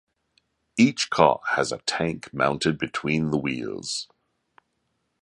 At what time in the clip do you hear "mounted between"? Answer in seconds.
2.33-3.29